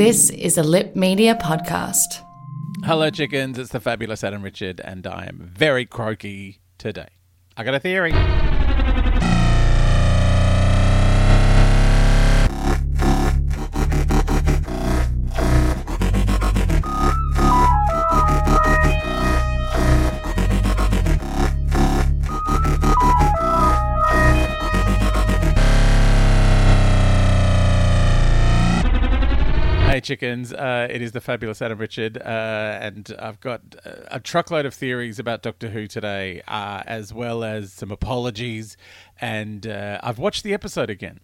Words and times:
This 0.00 0.30
is 0.30 0.56
a 0.56 0.62
Lip 0.62 0.96
Media 0.96 1.34
podcast. 1.34 2.24
Hello, 2.86 3.10
chickens. 3.10 3.58
It's 3.58 3.68
the 3.68 3.80
fabulous 3.80 4.24
Adam 4.24 4.40
Richard, 4.40 4.80
and 4.82 5.06
I 5.06 5.26
am 5.26 5.52
very 5.54 5.84
croaky 5.84 6.60
today. 6.78 7.08
I 7.54 7.64
got 7.64 7.74
a 7.74 7.80
theory. 7.80 8.12
Hey 29.90 30.00
chickens, 30.00 30.52
uh, 30.52 30.86
it 30.88 31.02
is 31.02 31.10
the 31.10 31.20
fabulous 31.20 31.60
Adam 31.60 31.76
Richard, 31.76 32.16
uh, 32.16 32.20
and 32.20 33.12
I've 33.18 33.40
got 33.40 33.74
a 33.84 34.20
truckload 34.20 34.64
of 34.64 34.72
theories 34.72 35.18
about 35.18 35.42
Doctor 35.42 35.68
Who 35.68 35.88
today, 35.88 36.42
uh, 36.46 36.84
as 36.86 37.12
well 37.12 37.42
as 37.42 37.72
some 37.72 37.90
apologies, 37.90 38.76
and 39.20 39.66
uh, 39.66 39.98
I've 40.00 40.20
watched 40.20 40.44
the 40.44 40.54
episode 40.54 40.90
again. 40.90 41.18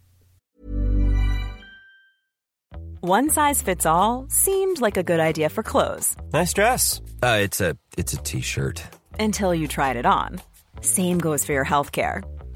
One 2.99 3.29
size 3.29 3.61
fits 3.61 3.85
all 3.85 4.25
seemed 4.27 4.81
like 4.81 4.97
a 4.97 5.03
good 5.03 5.21
idea 5.21 5.47
for 5.47 5.63
clothes 5.63 6.17
Nice 6.33 6.51
dress. 6.51 6.99
Uh, 7.23 7.39
it's 7.39 7.61
a 7.61 7.77
it's 7.97 8.11
a 8.11 8.17
t-shirt. 8.17 8.83
until 9.17 9.55
you 9.55 9.69
tried 9.69 9.95
it 9.95 10.05
on. 10.05 10.41
Same 10.81 11.19
goes 11.19 11.45
for 11.45 11.53
your 11.53 11.63
healthcare. 11.63 12.21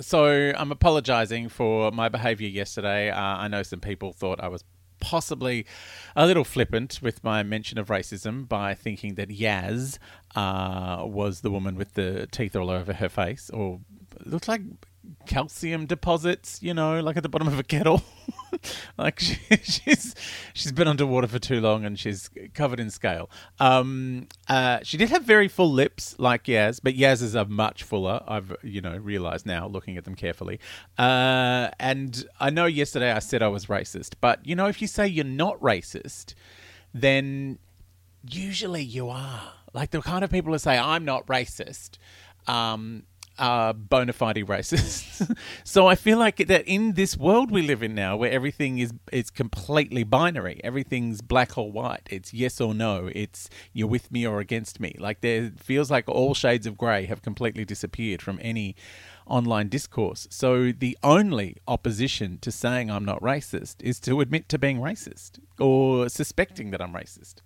So 0.00 0.52
I'm 0.56 0.70
apologizing 0.70 1.48
for 1.48 1.90
my 1.90 2.08
behavior 2.08 2.48
yesterday. 2.48 3.10
Uh, 3.10 3.20
I 3.20 3.48
know 3.48 3.62
some 3.62 3.80
people 3.80 4.12
thought 4.12 4.40
I 4.40 4.48
was 4.48 4.64
possibly 5.00 5.66
a 6.16 6.26
little 6.26 6.44
flippant 6.44 7.00
with 7.02 7.22
my 7.24 7.42
mention 7.42 7.78
of 7.78 7.88
racism 7.88 8.48
by 8.48 8.74
thinking 8.74 9.14
that 9.14 9.28
Yaz 9.28 9.98
uh, 10.34 11.04
was 11.04 11.40
the 11.40 11.50
woman 11.50 11.76
with 11.76 11.94
the 11.94 12.26
teeth 12.30 12.54
all 12.56 12.70
over 12.70 12.92
her 12.92 13.08
face, 13.08 13.50
or 13.50 13.80
looked 14.24 14.48
like 14.48 14.62
calcium 15.26 15.86
deposits, 15.86 16.62
you 16.62 16.74
know, 16.74 17.00
like 17.00 17.16
at 17.16 17.22
the 17.22 17.28
bottom 17.28 17.48
of 17.48 17.58
a 17.58 17.62
kettle. 17.62 18.02
like 18.98 19.20
she, 19.20 19.38
she's 19.62 20.14
she's 20.52 20.72
been 20.72 20.88
underwater 20.88 21.26
for 21.26 21.38
too 21.38 21.60
long 21.60 21.84
and 21.84 21.98
she's 21.98 22.30
covered 22.54 22.80
in 22.80 22.90
scale. 22.90 23.30
Um, 23.58 24.28
uh, 24.48 24.80
she 24.82 24.96
did 24.96 25.10
have 25.10 25.24
very 25.24 25.48
full 25.48 25.70
lips, 25.70 26.14
like 26.18 26.44
Yaz, 26.44 26.80
but 26.82 26.94
Yaz's 26.94 27.36
are 27.36 27.44
much 27.44 27.82
fuller. 27.82 28.22
I've 28.26 28.54
you 28.62 28.80
know 28.80 28.96
realized 28.96 29.46
now, 29.46 29.66
looking 29.66 29.96
at 29.96 30.04
them 30.04 30.14
carefully. 30.14 30.60
Uh, 30.98 31.70
and 31.78 32.24
I 32.40 32.50
know 32.50 32.66
yesterday 32.66 33.12
I 33.12 33.18
said 33.20 33.42
I 33.42 33.48
was 33.48 33.66
racist, 33.66 34.14
but 34.20 34.44
you 34.46 34.54
know, 34.54 34.66
if 34.66 34.80
you 34.80 34.88
say 34.88 35.06
you're 35.06 35.24
not 35.24 35.60
racist, 35.60 36.34
then 36.92 37.58
usually 38.28 38.82
you 38.82 39.08
are. 39.08 39.52
Like 39.74 39.90
the 39.90 40.00
kind 40.00 40.24
of 40.24 40.30
people 40.30 40.52
who 40.52 40.58
say 40.58 40.78
I'm 40.78 41.04
not 41.04 41.26
racist. 41.26 41.98
Um, 42.46 43.04
are 43.38 43.72
bona 43.72 44.12
fide 44.12 44.36
racists. 44.36 45.36
so 45.64 45.86
I 45.86 45.94
feel 45.94 46.18
like 46.18 46.36
that 46.48 46.66
in 46.66 46.94
this 46.94 47.16
world 47.16 47.50
we 47.50 47.62
live 47.62 47.82
in 47.82 47.94
now, 47.94 48.16
where 48.16 48.30
everything 48.30 48.78
is 48.78 48.92
is 49.12 49.30
completely 49.30 50.04
binary, 50.04 50.60
everything's 50.64 51.20
black 51.20 51.56
or 51.56 51.70
white. 51.70 52.06
It's 52.10 52.32
yes 52.34 52.60
or 52.60 52.74
no. 52.74 53.10
It's 53.14 53.48
you're 53.72 53.88
with 53.88 54.10
me 54.10 54.26
or 54.26 54.40
against 54.40 54.80
me. 54.80 54.94
Like 54.98 55.20
there 55.20 55.52
feels 55.56 55.90
like 55.90 56.08
all 56.08 56.34
shades 56.34 56.66
of 56.66 56.76
grey 56.76 57.06
have 57.06 57.22
completely 57.22 57.64
disappeared 57.64 58.22
from 58.22 58.38
any 58.42 58.76
online 59.28 59.68
discourse. 59.68 60.26
So 60.30 60.72
the 60.72 60.96
only 61.02 61.56
opposition 61.66 62.38
to 62.40 62.50
saying 62.50 62.90
I'm 62.90 63.04
not 63.04 63.20
racist 63.20 63.76
is 63.80 64.00
to 64.00 64.20
admit 64.20 64.48
to 64.48 64.58
being 64.58 64.78
racist 64.78 65.38
or 65.58 66.08
suspecting 66.08 66.70
that 66.70 66.80
I'm 66.80 66.92
racist. 66.92 67.36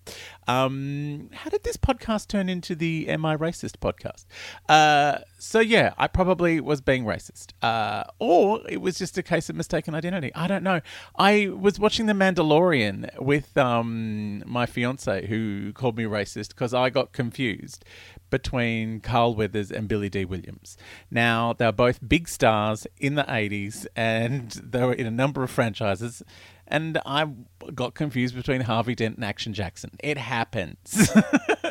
Um, 0.46 1.30
how 1.32 1.50
did 1.50 1.64
this 1.64 1.76
podcast 1.76 2.28
turn 2.28 2.48
into 2.48 2.74
the 2.74 3.08
Am 3.08 3.24
I 3.24 3.36
Racist 3.36 3.78
podcast? 3.78 4.26
Uh, 4.68 5.18
so 5.42 5.58
yeah, 5.58 5.92
I 5.98 6.06
probably 6.06 6.60
was 6.60 6.80
being 6.80 7.04
racist, 7.04 7.48
uh, 7.62 8.04
or 8.20 8.60
it 8.68 8.80
was 8.80 8.96
just 8.96 9.18
a 9.18 9.24
case 9.24 9.50
of 9.50 9.56
mistaken 9.56 9.92
identity. 9.92 10.32
I 10.36 10.46
don't 10.46 10.62
know. 10.62 10.80
I 11.16 11.48
was 11.48 11.80
watching 11.80 12.06
The 12.06 12.12
Mandalorian 12.12 13.20
with 13.20 13.58
um, 13.58 14.44
my 14.46 14.66
fiance, 14.66 15.26
who 15.26 15.72
called 15.72 15.96
me 15.96 16.04
racist 16.04 16.50
because 16.50 16.72
I 16.72 16.90
got 16.90 17.10
confused 17.10 17.84
between 18.30 19.00
Carl 19.00 19.34
Weathers 19.34 19.72
and 19.72 19.88
Billy 19.88 20.08
Dee 20.08 20.24
Williams. 20.24 20.76
Now 21.10 21.54
they're 21.54 21.72
both 21.72 21.98
big 22.08 22.28
stars 22.28 22.86
in 23.00 23.16
the 23.16 23.24
'80s, 23.24 23.84
and 23.96 24.50
they 24.62 24.84
were 24.84 24.94
in 24.94 25.08
a 25.08 25.10
number 25.10 25.42
of 25.42 25.50
franchises 25.50 26.22
and 26.68 26.98
I 27.04 27.26
got 27.74 27.94
confused 27.94 28.34
between 28.34 28.62
Harvey 28.62 28.94
Dent 28.94 29.16
and 29.16 29.24
Action 29.24 29.52
Jackson. 29.52 29.90
It 30.02 30.16
happens. 30.16 31.12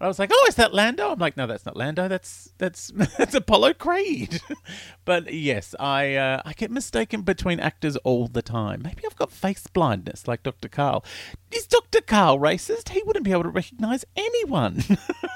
I 0.00 0.06
was 0.06 0.18
like, 0.18 0.30
"Oh, 0.32 0.46
is 0.48 0.54
that 0.56 0.74
Lando?" 0.74 1.10
I'm 1.10 1.18
like, 1.18 1.36
"No, 1.36 1.46
that's 1.46 1.66
not 1.66 1.76
Lando. 1.76 2.08
That's 2.08 2.52
that's 2.58 2.88
that's 3.18 3.34
Apollo 3.34 3.74
Creed." 3.74 4.40
but 5.04 5.32
yes, 5.32 5.74
I 5.78 6.14
uh, 6.14 6.42
I 6.44 6.52
get 6.52 6.70
mistaken 6.70 7.22
between 7.22 7.60
actors 7.60 7.96
all 7.98 8.28
the 8.28 8.42
time. 8.42 8.82
Maybe 8.82 9.02
I've 9.06 9.16
got 9.16 9.32
face 9.32 9.66
blindness, 9.66 10.28
like 10.28 10.42
Dr. 10.42 10.68
Karl. 10.68 11.04
Is 11.50 11.66
Dr. 11.66 12.00
Karl 12.00 12.38
racist? 12.38 12.90
He 12.90 13.02
wouldn't 13.02 13.24
be 13.24 13.32
able 13.32 13.44
to 13.44 13.48
recognize 13.48 14.04
anyone. 14.16 14.82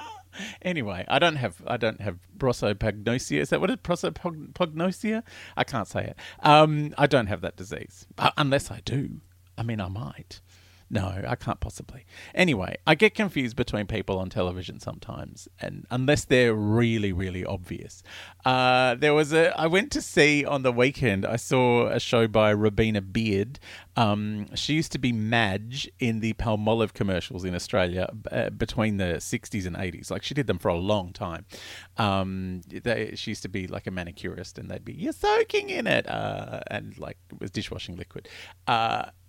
anyway, 0.63 1.05
I 1.09 1.19
don't 1.19 1.37
have 1.37 1.63
I 1.67 1.77
don't 1.77 2.01
have 2.01 2.19
prosopagnosia. 2.39 3.39
Is 3.39 3.51
that 3.51 3.61
what 3.61 3.71
it 3.71 3.81
is? 3.81 3.83
Prosopagnosia? 3.83 5.23
I 5.57 5.65
can't 5.65 5.89
say 5.89 6.05
it. 6.05 6.17
Um, 6.41 6.95
I 6.99 7.07
don't 7.07 7.27
have 7.27 7.41
that 7.43 7.57
disease 7.57 8.07
uh, 8.19 8.31
unless 8.37 8.71
I 8.71 8.81
do. 8.85 9.21
I 9.59 9.63
mean, 9.63 9.81
I 9.81 9.89
might. 9.89 10.41
No, 10.93 11.23
I 11.27 11.37
can't 11.37 11.61
possibly. 11.61 12.05
Anyway, 12.35 12.77
I 12.85 12.97
get 12.97 13.15
confused 13.15 13.55
between 13.55 13.87
people 13.87 14.19
on 14.19 14.29
television 14.29 14.81
sometimes, 14.81 15.47
and 15.61 15.87
unless 15.89 16.25
they're 16.25 16.53
really, 16.53 17.13
really 17.13 17.45
obvious. 17.45 18.03
Uh, 18.45 18.97
there 18.97 19.15
was 19.15 19.33
a. 19.33 19.57
I 19.59 19.69
went 19.69 19.93
to 19.93 20.03
see 20.03 20.45
on 20.45 20.65
the 20.65 20.73
weekend. 20.73 21.25
I 21.25 21.37
saw 21.37 21.87
a 21.87 22.01
show 22.01 22.27
by 22.27 22.53
Robina 22.53 23.01
Beard. 23.01 23.61
Um, 23.95 24.53
she 24.57 24.75
used 24.75 24.91
to 24.93 24.99
be 24.99 25.13
Madge 25.13 25.89
in 26.01 26.19
the 26.19 26.33
Palmolive 26.33 26.93
commercials 26.93 27.45
in 27.45 27.55
Australia 27.55 28.11
uh, 28.33 28.51
between 28.51 28.97
the 28.97 29.19
60s 29.19 29.67
and 29.67 29.77
80s. 29.77 30.11
Like 30.11 30.25
she 30.25 30.35
did 30.35 30.49
them 30.49 30.59
for 30.59 30.69
a 30.69 30.77
long 30.77 31.13
time. 31.13 31.45
Um, 31.99 32.63
they, 32.69 33.13
she 33.15 33.31
used 33.31 33.43
to 33.43 33.49
be 33.49 33.69
like 33.69 33.87
a 33.87 33.93
manicurist, 33.93 34.59
and 34.59 34.69
they'd 34.69 34.85
be 34.85 34.95
you're 34.95 35.13
soaking 35.13 35.71
in 35.71 35.87
it, 35.87 36.09
uh, 36.09 36.63
and 36.69 36.99
like 36.99 37.19
it 37.31 37.41
was 37.41 37.53
dishwashing 37.53 37.97
liquid. 37.97 38.29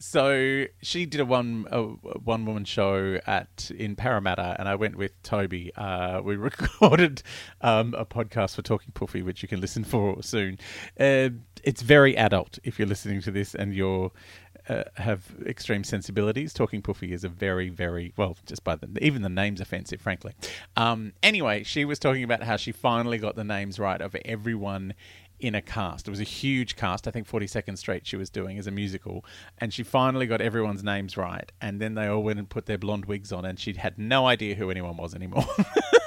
So 0.02 0.66
she 0.82 1.06
did 1.06 1.22
a 1.22 1.26
one 1.26 1.68
a 1.70 1.84
one 1.84 2.46
woman 2.46 2.66
show 2.66 3.20
at 3.28 3.70
in 3.78 3.96
Parramatta, 3.96 4.56
and 4.58 4.68
I 4.68 4.74
went 4.74 4.96
with 4.96 5.22
Toby. 5.22 5.72
Uh, 5.76 6.22
we 6.24 6.36
recorded 6.38 7.22
um, 7.62 7.94
a 7.96 8.04
podcast 8.04 8.56
for 8.56 8.64
Talking 8.64 8.94
Puffy, 8.94 9.22
which 9.22 9.44
you 9.44 9.48
can 9.48 9.62
listen 9.62 9.84
for 9.84 10.24
soon. 10.24 10.58
Uh, 11.00 11.30
it's 11.64 11.84
very 11.84 12.18
adult 12.18 12.58
if 12.64 12.80
you're 12.80 12.88
listening 12.88 13.22
to 13.22 13.30
this 13.30 13.54
and 13.54 13.76
you're 13.76 14.12
uh, 14.70 14.84
have 14.96 15.36
extreme 15.46 15.84
sensibilities. 15.84 16.54
Talking 16.54 16.82
Puffy 16.82 17.14
is 17.14 17.24
a 17.24 17.30
very, 17.30 17.70
very 17.70 18.14
well, 18.18 18.38
just 18.46 18.64
by 18.64 18.76
the 18.76 18.88
even 19.04 19.22
the 19.22 19.30
name's 19.30 19.62
offensive, 19.62 20.02
frankly. 20.02 20.34
Um, 20.78 21.14
anyway, 21.24 21.64
she 21.64 21.86
was 21.86 22.00
talking 22.00 22.24
about 22.24 22.44
how 22.44 22.58
she 22.58 22.72
finally 22.72 23.18
got 23.18 23.36
the 23.36 23.44
names 23.44 23.80
right 23.80 24.02
of 24.02 24.16
everyone 24.26 24.94
in 25.42 25.56
a 25.56 25.62
cast. 25.62 26.08
It 26.08 26.12
was 26.12 26.20
a 26.20 26.26
huge 26.26 26.76
cast. 26.76 27.08
I 27.08 27.12
think 27.12 27.28
42nd 27.28 27.78
Street 27.78 28.06
she 28.06 28.16
was 28.16 28.30
doing 28.30 28.58
as 28.58 28.68
a 28.68 28.72
musical, 28.72 29.26
and 29.58 29.74
she 29.74 29.84
finally 29.84 30.28
got 30.28 30.42
everyone's 30.42 30.84
names 30.84 31.18
right. 31.18 31.52
And 31.60 31.80
then 31.82 31.96
they 31.96 32.08
all 32.08 32.24
went 32.24 32.40
and 32.40 32.50
put 32.50 32.66
their 32.66 32.78
blonde 32.78 33.06
wigs 33.06 33.32
on, 33.32 33.46
and 33.46 33.60
she 33.60 33.74
had 33.74 33.98
no 33.98 34.28
idea 34.28 34.56
who 34.56 34.70
anyone 34.70 34.98
was 34.98 35.16
anymore. 35.16 35.46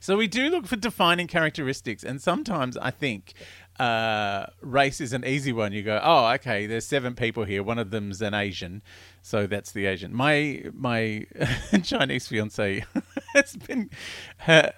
so 0.00 0.16
we 0.16 0.26
do 0.26 0.48
look 0.48 0.66
for 0.66 0.76
defining 0.76 1.26
characteristics, 1.26 2.04
and 2.04 2.20
sometimes 2.20 2.76
I 2.76 2.90
think 2.90 3.34
uh, 3.78 4.46
race 4.60 5.00
is 5.00 5.12
an 5.12 5.24
easy 5.24 5.52
one. 5.52 5.72
You 5.72 5.82
go, 5.82 6.00
oh, 6.02 6.26
okay, 6.34 6.66
there's 6.66 6.86
seven 6.86 7.14
people 7.14 7.44
here. 7.44 7.62
One 7.62 7.78
of 7.78 7.90
them's 7.90 8.22
an 8.22 8.32
Asian, 8.32 8.82
so 9.22 9.46
that's 9.46 9.72
the 9.72 9.86
Asian. 9.86 10.14
My 10.14 10.64
my 10.72 11.26
Chinese 11.82 12.28
fiance 12.28 12.84
has 13.34 13.56
been 13.56 13.90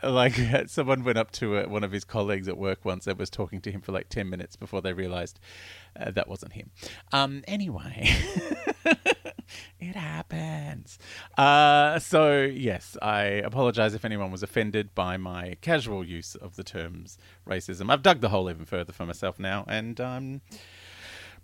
like 0.02 0.34
someone 0.66 1.04
went 1.04 1.18
up 1.18 1.30
to 1.32 1.58
uh, 1.58 1.68
one 1.68 1.84
of 1.84 1.92
his 1.92 2.04
colleagues 2.04 2.48
at 2.48 2.56
work 2.56 2.84
once 2.84 3.06
and 3.06 3.18
was 3.18 3.30
talking 3.30 3.60
to 3.62 3.70
him 3.70 3.80
for 3.82 3.92
like 3.92 4.08
ten 4.08 4.30
minutes 4.30 4.56
before 4.56 4.80
they 4.80 4.94
realised 4.94 5.38
uh, 5.98 6.10
that 6.10 6.28
wasn't 6.28 6.52
him. 6.54 6.70
Um, 7.12 7.44
anyway. 7.46 8.14
It 9.80 9.96
happens. 9.96 10.98
Uh, 11.36 11.98
so, 11.98 12.42
yes, 12.42 12.96
I 13.02 13.22
apologize 13.24 13.94
if 13.94 14.04
anyone 14.04 14.30
was 14.30 14.42
offended 14.42 14.94
by 14.94 15.16
my 15.16 15.56
casual 15.60 16.04
use 16.04 16.34
of 16.34 16.56
the 16.56 16.64
terms 16.64 17.18
racism. 17.48 17.90
I've 17.90 18.02
dug 18.02 18.20
the 18.20 18.30
hole 18.30 18.50
even 18.50 18.64
further 18.64 18.92
for 18.92 19.06
myself 19.06 19.38
now, 19.38 19.64
and 19.68 20.00
um, 20.00 20.40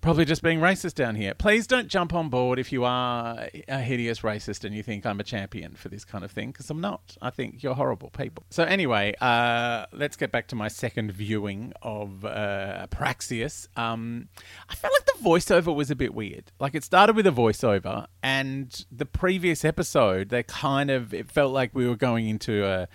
probably 0.03 0.25
just 0.25 0.43
being 0.43 0.59
racist 0.59 0.95
down 0.95 1.15
here. 1.15 1.33
Please 1.33 1.67
don't 1.67 1.89
jump 1.89 2.13
on 2.13 2.29
board 2.29 2.59
if 2.59 2.73
you 2.73 2.85
are 2.85 3.49
a 3.69 3.79
hideous 3.79 4.21
racist 4.21 4.65
and 4.65 4.75
you 4.75 4.83
think 4.83 5.07
I'm 5.07 5.21
a 5.21 5.25
champion 5.25 5.75
for 5.75 5.89
this 5.89 6.05
kind 6.05 6.25
of 6.25 6.31
thing, 6.31 6.51
because 6.51 6.69
I'm 6.69 6.81
not. 6.81 7.17
I 7.23 7.31
think 7.31 7.63
you're 7.63 7.75
horrible 7.75 8.11
people. 8.11 8.45
So, 8.51 8.65
anyway, 8.65 9.15
uh, 9.21 9.87
let's 9.93 10.17
get 10.17 10.33
back 10.33 10.49
to 10.49 10.57
my 10.57 10.69
second 10.69 11.13
viewing 11.13 11.73
of 11.81 12.25
uh, 12.25 12.89
Praxeus. 12.91 13.69
Um, 13.77 14.29
I 14.69 14.75
felt 14.75 14.93
like 14.93 15.07
the 15.07 15.25
voiceover 15.25 15.75
was 15.75 15.91
a 15.91 15.97
bit 15.97 16.13
weird. 16.15 16.51
Like, 16.59 16.75
it 16.75 16.85
started 16.85 17.15
with 17.15 17.27
a 17.27 17.33
voiceover, 17.33 18.07
and 18.23 18.85
the 18.91 19.07
previous 19.07 19.65
episode, 19.65 20.29
they 20.31 20.43
kind 20.43 20.91
of, 20.91 21.15
it 21.15 21.31
felt 21.31 21.53
like 21.53 21.71
we 21.75 21.89
were 21.89 21.97
going 21.97 22.29
into 22.29 22.67
a 22.67 22.89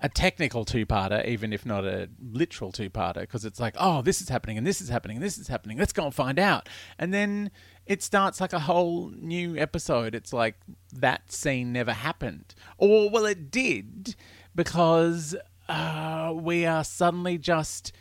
a 0.00 0.08
technical 0.08 0.64
two-parter, 0.64 1.26
even 1.26 1.52
if 1.52 1.66
not 1.66 1.84
a 1.84 2.08
literal 2.32 2.70
two-parter, 2.70 3.20
because 3.20 3.44
it's 3.44 3.58
like, 3.58 3.74
oh, 3.78 4.02
this 4.02 4.20
is 4.20 4.28
happening 4.28 4.56
and 4.56 4.66
this 4.66 4.80
is 4.80 4.88
happening 4.88 5.16
and 5.16 5.24
this 5.24 5.38
is 5.38 5.48
happening. 5.48 5.78
Let's 5.78 5.92
go 5.92 6.04
and 6.04 6.14
find 6.14 6.38
out. 6.38 6.68
And 6.98 7.12
then 7.12 7.50
it 7.86 8.02
starts 8.02 8.40
like 8.40 8.52
a 8.52 8.60
whole 8.60 9.10
new 9.10 9.56
episode. 9.56 10.14
It's 10.14 10.32
like 10.32 10.56
that 10.92 11.32
scene 11.32 11.72
never 11.72 11.92
happened, 11.92 12.54
or 12.76 13.10
well, 13.10 13.26
it 13.26 13.50
did 13.50 14.14
because 14.54 15.34
uh, 15.68 16.32
we 16.34 16.64
are 16.66 16.84
suddenly 16.84 17.38
just 17.38 17.92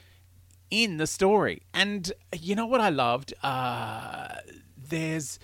in 0.70 0.98
the 0.98 1.08
story. 1.08 1.64
And 1.74 2.12
you 2.38 2.56
know 2.56 2.68
what 2.68 2.82
I 2.82 2.90
loved? 2.90 3.34
Uh, 3.42 4.36
there's 4.78 5.40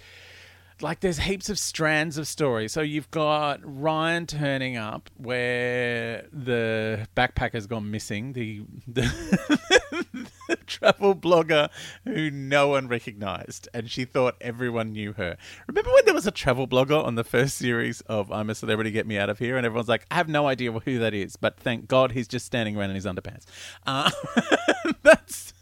like 0.84 1.00
there's 1.00 1.20
heaps 1.20 1.50
of 1.50 1.58
strands 1.58 2.18
of 2.18 2.28
story. 2.28 2.68
So 2.68 2.82
you've 2.82 3.10
got 3.10 3.62
Ryan 3.64 4.28
turning 4.28 4.78
up 4.78 5.10
where 5.18 6.28
the 6.32 7.08
backpacker's 7.16 7.66
gone 7.66 7.90
missing, 7.90 8.34
the 8.34 8.62
the, 8.88 10.30
the 10.50 10.56
travel 10.68 11.16
blogger 11.16 11.70
who 12.04 12.30
no 12.30 12.68
one 12.68 12.88
recognized, 12.88 13.70
and 13.74 13.90
she 13.90 14.06
thought 14.06 14.36
everyone 14.42 14.92
knew 14.92 15.14
her. 15.14 15.38
Remember 15.68 15.92
when 15.92 16.06
there 16.06 16.14
was 16.14 16.28
a 16.28 16.32
travel 16.32 16.68
blogger 16.68 17.04
on 17.04 17.16
the 17.16 17.24
first 17.24 17.58
series 17.58 18.02
of 18.02 18.32
I'm 18.32 18.50
a 18.50 18.56
Celebrity, 18.56 18.92
Get 18.92 19.08
Me 19.08 19.18
Out 19.18 19.30
of 19.30 19.40
Here, 19.40 19.58
and 19.58 19.66
everyone's 19.66 19.90
like, 19.90 20.06
I 20.12 20.16
have 20.16 20.28
no 20.28 20.48
idea 20.48 20.72
who 20.72 21.00
that 21.00 21.14
is, 21.14 21.38
but 21.38 21.58
thank 21.58 21.88
God 21.88 22.12
he's 22.12 22.28
just 22.28 22.46
standing 22.46 22.78
around 22.78 22.90
in 22.90 22.96
his 22.96 23.06
underpants. 23.06 23.46
Uh, 23.88 24.12
that's 25.02 25.54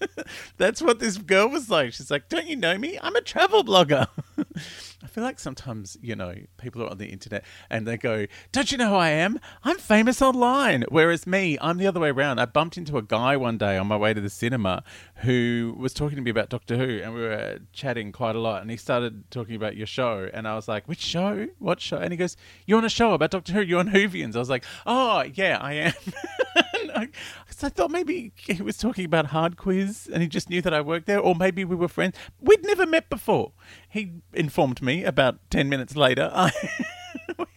that's 0.57 0.81
what 0.81 1.00
this 1.00 1.17
girl 1.17 1.47
was 1.47 1.69
like. 1.69 1.94
She's 1.94 2.09
like, 2.09 2.27
Don't 2.27 2.47
you 2.47 2.56
know 2.56 2.77
me? 2.77 2.97
I'm 3.01 3.15
a 3.15 3.21
travel 3.21 3.63
blogger. 3.63 4.07
I 5.03 5.07
feel 5.07 5.24
like 5.24 5.39
sometimes, 5.39 5.98
you 6.01 6.15
know, 6.15 6.36
people 6.57 6.83
are 6.83 6.89
on 6.89 6.98
the 6.98 7.07
internet 7.07 7.44
and 7.69 7.88
they 7.88 7.98
go, 7.98 8.27
Don't 8.51 8.71
you 8.71 8.77
know 8.77 8.89
who 8.89 8.95
I 8.95 9.09
am? 9.09 9.39
I'm 9.63 9.77
famous 9.77 10.21
online. 10.21 10.83
Whereas 10.89 11.25
me, 11.25 11.57
I'm 11.59 11.77
the 11.77 11.88
other 11.88 12.00
way 12.00 12.09
around. 12.09 12.39
I 12.39 12.45
bumped 12.45 12.77
into 12.77 12.98
a 12.98 13.01
guy 13.01 13.36
one 13.38 13.57
day 13.57 13.77
on 13.77 13.88
my 13.88 13.98
way 13.98 14.13
to 14.13 14.21
the 14.21 14.30
cinema 14.30 14.83
who 15.15 15.75
was 15.77 15.94
talking 15.94 16.18
to 16.18 16.21
me 16.21 16.30
about 16.30 16.50
Doctor 16.50 16.77
Who 16.77 17.01
and 17.01 17.13
we 17.13 17.21
were 17.21 17.59
chatting 17.74 18.12
quite 18.12 18.36
a 18.36 18.39
lot. 18.39 18.62
And 18.62 18.69
he 18.69 18.77
started 18.77 19.30
talking 19.31 19.56
about 19.56 19.75
your 19.75 19.88
show. 19.88 20.30
And 20.33 20.48
I 20.48 20.56
was 20.56 20.68
like, 20.68 20.88
Which 20.88 21.01
show? 21.01 21.48
What 21.59 21.81
show? 21.81 21.98
And 21.98 22.12
he 22.12 22.18
goes, 22.18 22.38
You're 22.65 22.77
on 22.77 22.86
a 22.86 22.89
show 22.89 23.13
about 23.13 23.31
Doctor 23.31 23.53
Who. 23.53 23.62
You're 23.62 23.80
on 23.80 23.89
Whovians. 23.89 24.36
I 24.36 24.39
was 24.39 24.50
like, 24.50 24.65
Oh, 24.86 25.24
yeah, 25.33 25.57
I 25.59 25.74
am. 25.74 25.94
I, 26.95 27.09
I 27.47 27.69
thought 27.69 27.91
maybe 27.91 28.31
he 28.35 28.61
was 28.61 28.77
talking 28.77 29.05
about 29.05 29.27
Hard 29.27 29.57
Quiz 29.57 30.09
and 30.11 30.21
he 30.21 30.27
just 30.27 30.49
knew 30.49 30.61
that 30.61 30.73
I 30.73 30.81
worked 30.81 31.07
there, 31.07 31.19
or 31.19 31.35
maybe 31.35 31.65
we 31.65 31.75
were 31.75 31.88
friends. 31.88 32.15
We'd 32.39 32.63
never 32.65 32.85
met 32.85 33.09
before. 33.09 33.53
He 33.89 34.13
informed 34.33 34.81
me 34.81 35.03
about 35.03 35.39
10 35.49 35.69
minutes 35.69 35.95
later. 35.95 36.31
I, 36.35 36.51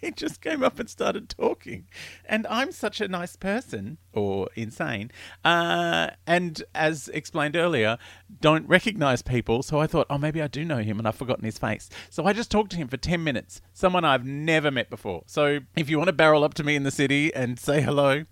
he 0.01 0.11
just 0.11 0.41
came 0.41 0.63
up 0.63 0.79
and 0.79 0.89
started 0.89 1.29
talking. 1.29 1.87
And 2.25 2.47
I'm 2.49 2.73
such 2.73 3.01
a 3.01 3.09
nice 3.09 3.37
person, 3.37 3.99
or 4.13 4.49
insane. 4.55 5.11
Uh, 5.45 6.11
and 6.27 6.63
as 6.75 7.09
explained 7.09 7.57
earlier, 7.57 7.99
don't 8.41 8.69
recognize 8.69 9.23
people. 9.23 9.63
So 9.63 9.81
I 9.81 9.87
thought, 9.87 10.07
oh, 10.11 10.19
maybe 10.19 10.43
I 10.43 10.47
do 10.47 10.65
know 10.65 10.79
him 10.79 10.99
and 10.99 11.09
I've 11.09 11.17
forgotten 11.17 11.45
his 11.45 11.59
face. 11.59 11.89
So 12.11 12.25
I 12.25 12.33
just 12.33 12.51
talked 12.51 12.71
to 12.73 12.77
him 12.77 12.89
for 12.89 12.97
10 12.97 13.23
minutes, 13.25 13.61
someone 13.73 14.05
I've 14.05 14.25
never 14.25 14.71
met 14.71 14.91
before. 14.91 15.23
So 15.27 15.61
if 15.77 15.89
you 15.89 15.99
want 15.99 16.09
to 16.09 16.13
barrel 16.15 16.45
up 16.45 16.55
to 16.55 16.65
me 16.65 16.77
in 16.77 16.83
the 16.83 16.91
city 16.91 17.35
and 17.35 17.59
say 17.59 17.81
hello, 17.81 18.25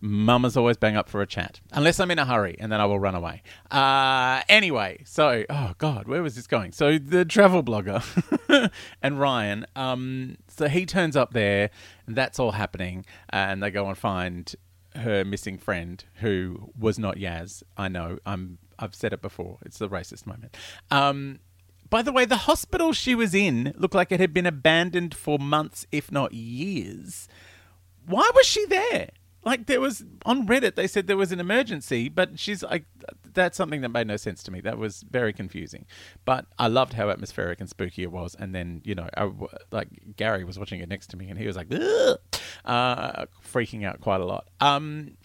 Mama's 0.00 0.56
always 0.56 0.76
bang 0.76 0.96
up 0.96 1.08
for 1.08 1.22
a 1.22 1.26
chat, 1.26 1.60
unless 1.72 2.00
I'm 2.00 2.10
in 2.10 2.18
a 2.18 2.24
hurry, 2.24 2.56
and 2.58 2.70
then 2.70 2.80
I 2.80 2.86
will 2.86 2.98
run 2.98 3.14
away. 3.14 3.42
Uh, 3.70 4.42
anyway, 4.48 5.02
so 5.04 5.44
oh 5.48 5.72
god, 5.78 6.06
where 6.08 6.22
was 6.22 6.36
this 6.36 6.46
going? 6.46 6.72
So 6.72 6.98
the 6.98 7.24
travel 7.24 7.62
blogger 7.62 8.02
and 9.02 9.20
Ryan, 9.20 9.66
um, 9.74 10.36
so 10.48 10.68
he 10.68 10.86
turns 10.86 11.16
up 11.16 11.32
there, 11.32 11.70
and 12.06 12.16
that's 12.16 12.38
all 12.38 12.52
happening, 12.52 13.04
and 13.30 13.62
they 13.62 13.70
go 13.70 13.86
and 13.86 13.96
find 13.96 14.54
her 14.96 15.24
missing 15.24 15.58
friend, 15.58 16.04
who 16.16 16.70
was 16.78 16.98
not 16.98 17.16
Yaz. 17.16 17.62
I 17.76 17.88
know, 17.88 18.18
I'm 18.26 18.58
I've 18.78 18.94
said 18.94 19.12
it 19.12 19.22
before. 19.22 19.58
It's 19.64 19.78
the 19.78 19.88
racist 19.88 20.26
moment. 20.26 20.56
Um, 20.90 21.40
by 21.88 22.02
the 22.02 22.12
way, 22.12 22.24
the 22.24 22.36
hospital 22.36 22.92
she 22.92 23.14
was 23.14 23.34
in 23.34 23.72
looked 23.76 23.94
like 23.94 24.12
it 24.12 24.20
had 24.20 24.34
been 24.34 24.46
abandoned 24.46 25.14
for 25.14 25.38
months, 25.38 25.86
if 25.92 26.10
not 26.10 26.32
years. 26.32 27.28
Why 28.06 28.30
was 28.34 28.46
she 28.46 28.64
there? 28.66 29.10
Like 29.46 29.66
there 29.66 29.80
was 29.80 30.04
on 30.26 30.46
Reddit 30.46 30.74
they 30.74 30.88
said 30.88 31.06
there 31.06 31.16
was 31.16 31.30
an 31.30 31.38
emergency, 31.38 32.08
but 32.08 32.38
she's 32.38 32.64
like 32.64 32.84
that's 33.32 33.56
something 33.56 33.80
that 33.82 33.90
made 33.90 34.08
no 34.08 34.16
sense 34.16 34.42
to 34.42 34.50
me. 34.50 34.60
That 34.60 34.76
was 34.76 35.04
very 35.08 35.32
confusing. 35.32 35.86
But 36.24 36.46
I 36.58 36.66
loved 36.66 36.94
how 36.94 37.10
atmospheric 37.10 37.60
and 37.60 37.70
spooky 37.70 38.02
it 38.02 38.10
was. 38.10 38.34
And 38.38 38.54
then 38.54 38.82
you 38.84 38.96
know, 38.96 39.08
I, 39.16 39.30
like 39.70 39.88
Gary 40.16 40.42
was 40.42 40.58
watching 40.58 40.80
it 40.80 40.88
next 40.88 41.06
to 41.10 41.16
me, 41.16 41.30
and 41.30 41.38
he 41.38 41.46
was 41.46 41.56
like, 41.56 41.72
uh, 41.72 43.26
freaking 43.46 43.86
out 43.86 44.00
quite 44.00 44.20
a 44.20 44.26
lot. 44.26 44.48
Um, 44.60 45.16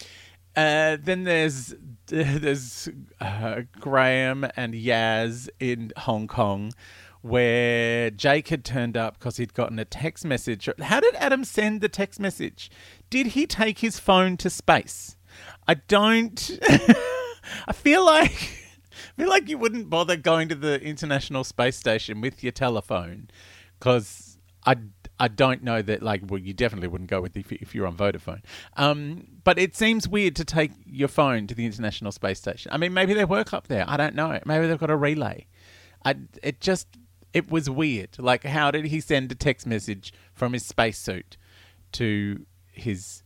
uh, 0.55 0.97
then 1.01 1.23
there's 1.23 1.73
there's 2.05 2.89
uh, 3.19 3.61
Graham 3.79 4.45
and 4.55 4.75
Yaz 4.75 5.49
in 5.59 5.91
Hong 5.97 6.27
Kong 6.27 6.73
where 7.21 8.09
Jake 8.09 8.47
had 8.49 8.65
turned 8.65 8.97
up 8.97 9.19
because 9.19 9.37
he'd 9.37 9.53
gotten 9.53 9.79
a 9.79 9.85
text 9.85 10.25
message. 10.25 10.67
How 10.79 10.99
did 10.99 11.15
Adam 11.15 11.43
send 11.43 11.81
the 11.81 11.89
text 11.89 12.19
message? 12.19 12.71
Did 13.09 13.27
he 13.27 13.45
take 13.45 13.79
his 13.79 13.99
phone 13.99 14.37
to 14.37 14.49
space? 14.49 15.17
I 15.67 15.75
don't. 15.75 16.59
I 17.67 17.73
feel 17.73 18.05
like. 18.05 18.57
I 18.91 19.23
feel 19.23 19.29
like 19.29 19.49
you 19.49 19.57
wouldn't 19.57 19.89
bother 19.89 20.15
going 20.15 20.49
to 20.49 20.55
the 20.55 20.81
International 20.81 21.43
Space 21.43 21.77
Station 21.77 22.21
with 22.21 22.43
your 22.43 22.51
telephone 22.51 23.29
because 23.79 24.37
I, 24.65 24.75
I 25.19 25.27
don't 25.27 25.63
know 25.63 25.81
that, 25.81 26.03
like, 26.03 26.21
well, 26.27 26.39
you 26.39 26.53
definitely 26.53 26.87
wouldn't 26.87 27.09
go 27.09 27.21
with 27.21 27.35
if, 27.35 27.51
if 27.51 27.73
you're 27.73 27.87
on 27.87 27.95
Vodafone. 27.95 28.41
Um, 28.77 29.27
but 29.43 29.57
it 29.57 29.75
seems 29.75 30.07
weird 30.07 30.35
to 30.37 30.45
take 30.45 30.71
your 30.85 31.07
phone 31.07 31.47
to 31.47 31.55
the 31.55 31.65
International 31.65 32.11
Space 32.11 32.39
Station. 32.39 32.71
I 32.71 32.77
mean, 32.77 32.93
maybe 32.93 33.13
they 33.13 33.25
work 33.25 33.53
up 33.53 33.67
there. 33.67 33.85
I 33.87 33.97
don't 33.97 34.15
know. 34.15 34.39
Maybe 34.45 34.67
they've 34.67 34.79
got 34.79 34.91
a 34.91 34.95
relay. 34.95 35.47
I, 36.05 36.15
it 36.43 36.61
just 36.61 36.87
it 37.33 37.49
was 37.49 37.69
weird. 37.69 38.17
Like, 38.19 38.43
how 38.43 38.71
did 38.71 38.85
he 38.85 38.99
send 38.99 39.31
a 39.31 39.35
text 39.35 39.65
message 39.65 40.13
from 40.33 40.53
his 40.53 40.65
spacesuit 40.65 41.37
to 41.93 42.45
his 42.71 43.23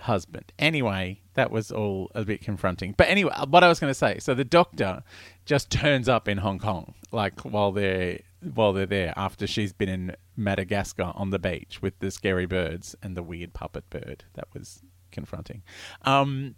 husband? 0.00 0.52
Anyway, 0.58 1.20
that 1.34 1.50
was 1.50 1.70
all 1.70 2.10
a 2.14 2.24
bit 2.24 2.40
confronting. 2.40 2.94
But 2.96 3.08
anyway, 3.08 3.32
what 3.48 3.64
I 3.64 3.68
was 3.68 3.80
going 3.80 3.90
to 3.90 3.94
say 3.94 4.18
so 4.18 4.34
the 4.34 4.44
doctor 4.44 5.02
just 5.44 5.70
turns 5.70 6.08
up 6.08 6.28
in 6.28 6.38
Hong 6.38 6.58
Kong, 6.58 6.94
like, 7.12 7.40
while 7.40 7.72
they're 7.72 8.20
while 8.54 8.72
they're 8.72 8.86
there 8.86 9.12
after 9.16 9.46
she's 9.46 9.72
been 9.72 9.88
in 9.88 10.16
Madagascar 10.36 11.12
on 11.14 11.30
the 11.30 11.38
beach 11.38 11.80
with 11.82 11.98
the 11.98 12.10
scary 12.10 12.46
birds 12.46 12.94
and 13.02 13.16
the 13.16 13.22
weird 13.22 13.52
puppet 13.54 13.88
bird 13.90 14.24
that 14.34 14.46
was 14.54 14.82
confronting. 15.10 15.62
Um, 16.02 16.54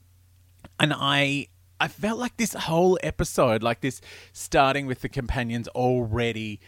and 0.78 0.92
I 0.94 1.46
I 1.80 1.88
felt 1.88 2.18
like 2.18 2.36
this 2.36 2.54
whole 2.54 2.98
episode, 3.02 3.62
like 3.62 3.80
this 3.80 4.00
starting 4.32 4.86
with 4.86 5.00
the 5.00 5.08
companions 5.08 5.68
already 5.68 6.60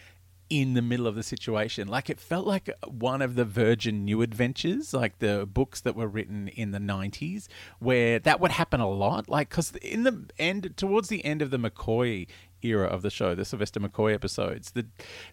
in 0.50 0.74
the 0.74 0.82
middle 0.82 1.06
of 1.06 1.14
the 1.14 1.22
situation. 1.22 1.86
Like 1.86 2.10
it 2.10 2.20
felt 2.20 2.46
like 2.46 2.68
one 2.86 3.22
of 3.22 3.36
the 3.36 3.44
Virgin 3.44 4.04
New 4.04 4.20
Adventures, 4.20 4.92
like 4.92 5.20
the 5.20 5.48
books 5.50 5.80
that 5.82 5.94
were 5.94 6.08
written 6.08 6.48
in 6.48 6.72
the 6.72 6.78
90s, 6.78 7.46
where 7.78 8.18
that 8.18 8.40
would 8.40 8.50
happen 8.50 8.80
a 8.80 8.88
lot. 8.88 9.28
Like, 9.28 9.48
because 9.48 9.74
in 9.76 10.02
the 10.02 10.24
end, 10.38 10.76
towards 10.76 11.08
the 11.08 11.24
end 11.24 11.40
of 11.40 11.50
the 11.50 11.58
McCoy 11.58 12.26
era 12.62 12.86
of 12.86 13.02
the 13.02 13.10
show, 13.10 13.34
the 13.34 13.44
Sylvester 13.44 13.80
McCoy 13.80 14.12
episodes, 14.12 14.72
the 14.72 14.86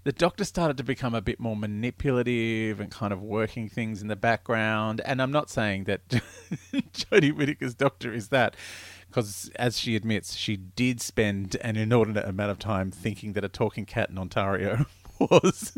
the 0.03 0.11
Doctor 0.11 0.45
started 0.45 0.77
to 0.77 0.83
become 0.83 1.15
a 1.15 1.21
bit 1.21 1.39
more 1.39 1.55
manipulative 1.55 2.79
and 2.79 2.91
kind 2.91 3.11
of 3.11 3.21
working 3.21 3.67
things 3.67 4.03
in 4.03 4.07
the 4.07 4.15
background. 4.15 5.01
And 5.03 5.19
I'm 5.21 5.31
not 5.31 5.49
saying 5.49 5.85
that 5.85 6.07
Jodie 6.93 7.35
Whittaker's 7.35 7.73
Doctor 7.73 8.13
is 8.13 8.29
that, 8.29 8.55
because 9.09 9.49
as 9.55 9.79
she 9.79 9.95
admits, 9.95 10.35
she 10.35 10.57
did 10.57 11.01
spend 11.01 11.55
an 11.61 11.75
inordinate 11.75 12.25
amount 12.25 12.51
of 12.51 12.59
time 12.59 12.91
thinking 12.91 13.33
that 13.33 13.43
a 13.43 13.49
talking 13.49 13.85
cat 13.85 14.09
in 14.09 14.17
Ontario 14.17 14.85
was 15.19 15.77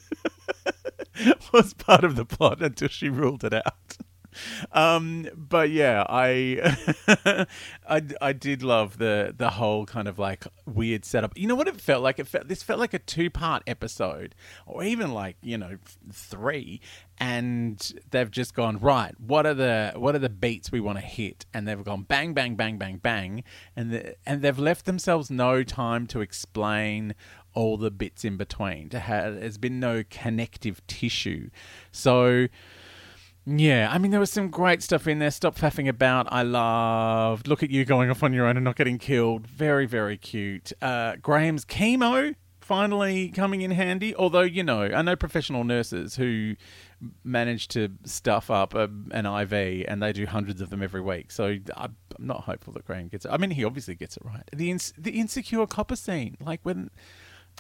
was 1.54 1.74
part 1.74 2.04
of 2.04 2.16
the 2.16 2.26
plot 2.26 2.62
until 2.62 2.88
she 2.88 3.10
ruled 3.10 3.44
it 3.44 3.54
out. 3.54 3.98
Um, 4.72 5.28
but 5.36 5.70
yeah, 5.70 6.04
I, 6.08 6.76
I 7.90 8.02
I 8.22 8.34
did 8.34 8.64
love 8.64 8.98
the 8.98 9.34
the 9.36 9.52
whole 9.52 9.86
kind 9.86 10.08
of 10.08 10.20
like 10.20 10.46
weird 10.66 11.06
setup. 11.06 11.38
You 11.38 11.48
know 11.48 11.56
what 11.56 11.68
it 11.68 11.80
felt 11.80 12.04
like? 12.04 12.20
It 12.20 12.28
felt 12.28 12.48
this 12.48 12.64
felt 12.64 12.80
like 12.80 12.94
a 12.94 13.00
two 13.00 13.30
part 13.30 13.64
episode, 13.68 14.36
or 14.66 14.84
even 14.84 15.14
like 15.14 15.38
you 15.42 15.58
know 15.58 15.78
three, 16.12 16.82
and 17.18 17.94
they've 18.12 18.32
just 18.32 18.54
gone 18.54 18.78
right. 18.80 19.14
What 19.20 19.46
are 19.46 19.54
the 19.54 19.94
what 19.96 20.16
are 20.16 20.20
the 20.20 20.30
beats 20.30 20.72
we 20.72 20.80
want 20.80 20.98
to 21.00 21.06
hit? 21.06 21.46
And 21.54 21.68
they've 21.68 21.84
gone 21.84 22.04
bang 22.04 22.34
bang 22.34 22.56
bang 22.56 22.78
bang 22.78 22.98
bang, 22.98 23.44
and 23.76 23.92
the, 23.92 24.16
and 24.26 24.42
they've 24.42 24.60
left 24.60 24.86
themselves 24.86 25.30
no 25.30 25.64
time 25.64 26.08
to 26.08 26.22
explain 26.22 27.16
all 27.54 27.78
the 27.78 27.92
bits 27.92 28.24
in 28.24 28.38
between. 28.38 28.90
To 28.90 29.00
have, 29.00 29.40
there's 29.40 29.58
been 29.58 29.80
no 29.80 30.04
connective 30.10 30.86
tissue, 30.88 31.50
so. 31.92 32.48
Yeah, 33.58 33.90
I 33.92 33.98
mean, 33.98 34.12
there 34.12 34.20
was 34.20 34.32
some 34.32 34.50
great 34.50 34.84
stuff 34.84 35.08
in 35.08 35.18
there. 35.18 35.32
Stop 35.32 35.56
faffing 35.56 35.88
about. 35.88 36.28
I 36.32 36.44
loved. 36.44 37.48
Look 37.48 37.64
at 37.64 37.72
you 37.72 37.84
going 37.84 38.10
off 38.12 38.22
on 38.22 38.32
your 38.32 38.46
own 38.46 38.58
and 38.58 38.64
not 38.64 38.76
getting 38.76 39.00
killed. 39.00 39.48
Very, 39.48 39.88
very 39.88 40.18
cute. 40.18 40.72
Uh, 40.82 41.16
Graham's 41.16 41.66
chemo 41.66 42.36
finally 42.62 43.30
coming 43.30 43.62
in 43.62 43.72
handy. 43.72 44.16
Although, 44.16 44.42
you 44.42 44.62
know, 44.62 44.84
I 44.84 45.02
know 45.02 45.16
professional 45.16 45.64
nurses 45.64 46.16
who 46.16 46.56
manage 47.24 47.68
to 47.70 47.90
stuff 48.04 48.52
up 48.52 48.76
a, 48.76 48.88
an 49.12 49.26
IV 49.26 49.86
and 49.88 50.04
they 50.04 50.14
do 50.14 50.28
hundreds 50.28 50.62
of 50.62 50.70
them 50.70 50.84
every 50.84 51.02
week. 51.02 51.32
So 51.32 51.58
I'm 51.76 51.96
not 52.20 52.42
hopeful 52.42 52.74
that 52.74 52.86
Graham 52.86 53.08
gets 53.08 53.26
it. 53.26 53.32
I 53.32 53.38
mean, 53.38 53.50
he 53.50 53.64
obviously 53.64 53.96
gets 53.96 54.16
it 54.16 54.24
right. 54.24 54.44
The, 54.56 54.70
ins- 54.70 54.94
the 54.96 55.20
insecure 55.20 55.66
copper 55.66 55.96
scene, 55.96 56.38
like 56.40 56.60
when. 56.64 56.92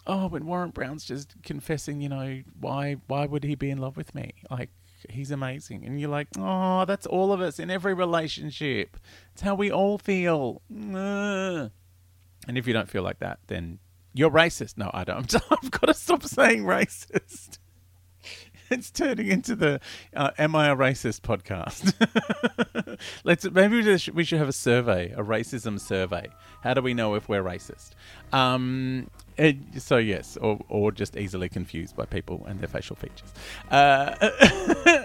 Oh, 0.07 0.27
when 0.27 0.45
Warren 0.45 0.69
Brown's 0.69 1.03
just 1.03 1.35
confessing, 1.43 1.99
you 1.99 2.07
know, 2.07 2.41
why 2.57 2.97
why 3.07 3.25
would 3.25 3.43
he 3.43 3.55
be 3.55 3.69
in 3.69 3.79
love 3.79 3.97
with 3.97 4.15
me? 4.15 4.31
Like, 4.49 4.69
he's 5.09 5.31
amazing. 5.31 5.85
And 5.85 5.99
you're 5.99 6.09
like, 6.09 6.27
oh, 6.37 6.85
that's 6.85 7.05
all 7.05 7.31
of 7.31 7.41
us 7.41 7.59
in 7.59 7.69
every 7.69 7.93
relationship. 7.93 8.97
It's 9.33 9.41
how 9.41 9.55
we 9.55 9.71
all 9.71 9.97
feel. 9.97 10.61
And 12.47 12.57
if 12.57 12.67
you 12.67 12.73
don't 12.73 12.89
feel 12.89 13.03
like 13.03 13.19
that, 13.19 13.39
then 13.47 13.79
you're 14.13 14.31
racist. 14.31 14.77
No, 14.77 14.89
I 14.93 15.03
don't. 15.03 15.33
I've 15.51 15.71
got 15.71 15.87
to 15.87 15.93
stop 15.93 16.23
saying 16.23 16.63
racist. 16.63 17.59
It's 18.71 18.91
turning 18.91 19.27
into 19.27 19.55
the 19.55 19.79
uh, 20.15 20.29
"Am 20.37 20.55
I 20.55 20.69
a 20.69 20.75
Racist?" 20.75 21.21
podcast. 21.21 21.93
Let's 23.23 23.49
maybe 23.49 23.81
we 23.81 23.97
should, 23.97 24.13
we 24.13 24.23
should 24.23 24.37
have 24.37 24.47
a 24.47 24.53
survey, 24.53 25.11
a 25.11 25.23
racism 25.23 25.79
survey. 25.79 26.27
How 26.61 26.75
do 26.75 26.81
we 26.81 26.93
know 26.93 27.15
if 27.15 27.27
we're 27.27 27.41
racist? 27.41 27.91
Um, 28.31 29.09
it, 29.37 29.81
so 29.81 29.97
yes, 29.97 30.37
or, 30.37 30.59
or 30.69 30.91
just 30.91 31.17
easily 31.17 31.49
confused 31.49 31.95
by 31.95 32.05
people 32.05 32.45
and 32.45 32.59
their 32.59 32.67
facial 32.67 32.95
features. 32.95 33.33
Uh, 33.71 34.29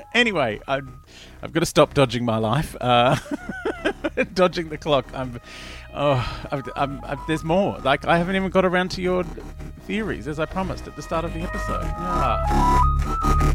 anyway, 0.14 0.61
i 0.66 0.80
have 1.40 1.52
got 1.52 1.61
to 1.61 1.66
stop 1.66 1.94
dodging 1.94 2.25
my 2.25 2.37
life, 2.37 2.76
uh, 2.80 3.16
dodging 4.35 4.68
the 4.68 4.78
clock. 4.78 5.06
I'm, 5.14 5.40
oh, 5.94 6.44
I'm, 6.76 7.00
I'm, 7.04 7.18
there's 7.26 7.44
more. 7.44 7.78
Like 7.78 8.06
I 8.06 8.18
haven't 8.18 8.36
even 8.36 8.50
got 8.50 8.64
around 8.64 8.90
to 8.92 9.02
your 9.02 9.24
theories 9.86 10.28
as 10.28 10.38
I 10.38 10.46
promised 10.46 10.86
at 10.86 10.96
the 10.96 11.02
start 11.02 11.24
of 11.24 11.32
the 11.34 11.40
episode. 11.40 11.82
Yeah. 11.82 13.54